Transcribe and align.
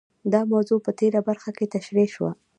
دا 0.33 0.41
موضوع 0.53 0.79
په 0.85 0.91
تېره 0.99 1.19
برخه 1.27 1.51
کې 1.57 1.71
تشرېح 1.73 2.09
شوه. 2.15 2.31